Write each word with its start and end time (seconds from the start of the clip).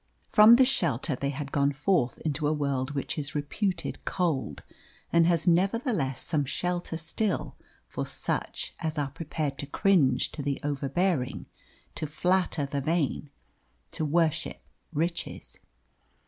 From 0.29 0.55
this 0.55 0.67
shelter 0.67 1.15
they 1.15 1.29
had 1.29 1.51
gone 1.51 1.71
forth 1.71 2.17
into 2.25 2.47
a 2.47 2.53
world 2.53 2.95
which 2.95 3.19
is 3.19 3.35
reputed 3.35 4.03
cold, 4.03 4.63
and 5.13 5.27
has 5.27 5.45
nevertheless 5.45 6.23
some 6.25 6.43
shelter 6.43 6.97
still 6.97 7.55
for 7.87 8.07
such 8.07 8.73
as 8.79 8.97
are 8.97 9.11
prepared 9.11 9.59
to 9.59 9.67
cringe 9.67 10.31
to 10.31 10.41
the 10.41 10.59
overbearing, 10.63 11.45
to 11.93 12.07
flatter 12.07 12.65
the 12.65 12.81
vain, 12.81 13.29
to 13.91 14.03
worship 14.03 14.63
riches. 14.91 15.59